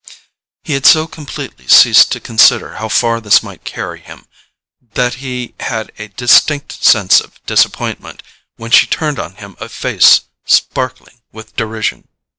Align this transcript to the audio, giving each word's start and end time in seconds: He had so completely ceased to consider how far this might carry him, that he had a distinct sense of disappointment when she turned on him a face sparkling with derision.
He 0.63 0.73
had 0.73 0.87
so 0.87 1.05
completely 1.05 1.67
ceased 1.67 2.11
to 2.11 2.19
consider 2.19 2.77
how 2.77 2.89
far 2.89 3.21
this 3.21 3.43
might 3.43 3.63
carry 3.65 3.99
him, 3.99 4.25
that 4.95 5.13
he 5.21 5.53
had 5.59 5.91
a 5.99 6.07
distinct 6.07 6.83
sense 6.83 7.21
of 7.21 7.39
disappointment 7.45 8.23
when 8.55 8.71
she 8.71 8.87
turned 8.87 9.19
on 9.19 9.35
him 9.35 9.55
a 9.59 9.69
face 9.69 10.21
sparkling 10.43 11.21
with 11.31 11.55
derision. 11.55 12.07